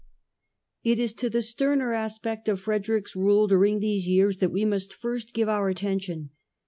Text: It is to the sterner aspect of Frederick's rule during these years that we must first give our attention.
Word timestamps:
It 0.83 0.97
is 0.97 1.13
to 1.13 1.29
the 1.29 1.43
sterner 1.43 1.93
aspect 1.93 2.49
of 2.49 2.59
Frederick's 2.61 3.15
rule 3.15 3.45
during 3.47 3.79
these 3.81 4.07
years 4.07 4.37
that 4.37 4.49
we 4.49 4.65
must 4.65 4.93
first 4.95 5.31
give 5.31 5.47
our 5.47 5.69
attention. 5.69 6.31